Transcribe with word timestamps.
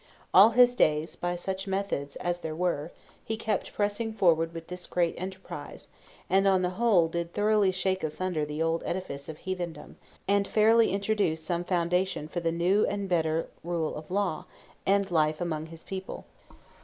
All 0.33 0.49
his 0.57 0.73
days, 0.73 1.15
by 1.15 1.35
such 1.35 1.67
methods 1.67 2.15
as 2.15 2.39
there 2.39 2.55
were, 2.55 2.91
he 3.23 3.37
kept 3.37 3.71
pressing 3.73 4.11
forward 4.13 4.51
with 4.51 4.65
this 4.67 4.87
great 4.87 5.13
enterprise; 5.15 5.89
and 6.27 6.47
on 6.47 6.63
the 6.63 6.71
whole 6.71 7.07
did 7.07 7.33
thoroughly 7.35 7.71
shake 7.71 8.03
asunder 8.03 8.43
the 8.43 8.63
old 8.63 8.81
edifice 8.83 9.29
of 9.29 9.37
heathendom, 9.37 9.97
and 10.27 10.47
fairly 10.47 10.89
introduce 10.91 11.43
some 11.43 11.63
foundation 11.63 12.27
for 12.27 12.39
the 12.39 12.51
new 12.51 12.83
and 12.87 13.09
better 13.09 13.49
rule 13.63 13.93
of 13.93 14.07
faith 14.07 14.51
and 14.87 15.11
life 15.11 15.39
among 15.39 15.67
his 15.67 15.83
people. 15.83 16.25